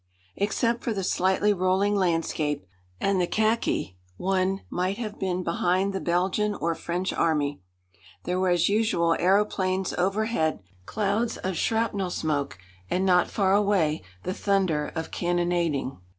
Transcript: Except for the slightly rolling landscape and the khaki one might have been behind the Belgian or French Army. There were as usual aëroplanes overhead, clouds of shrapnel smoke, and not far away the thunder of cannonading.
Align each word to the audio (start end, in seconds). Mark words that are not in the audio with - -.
Except 0.35 0.83
for 0.83 0.93
the 0.95 1.03
slightly 1.03 1.53
rolling 1.53 1.95
landscape 1.95 2.65
and 2.99 3.21
the 3.21 3.27
khaki 3.27 3.99
one 4.17 4.61
might 4.67 4.97
have 4.97 5.19
been 5.19 5.43
behind 5.43 5.93
the 5.93 5.99
Belgian 5.99 6.55
or 6.55 6.73
French 6.73 7.13
Army. 7.13 7.61
There 8.23 8.39
were 8.39 8.49
as 8.49 8.67
usual 8.67 9.15
aëroplanes 9.19 9.95
overhead, 9.99 10.63
clouds 10.87 11.37
of 11.37 11.55
shrapnel 11.55 12.09
smoke, 12.09 12.57
and 12.89 13.05
not 13.05 13.29
far 13.29 13.53
away 13.53 14.01
the 14.23 14.33
thunder 14.33 14.91
of 14.95 15.11
cannonading. 15.11 15.99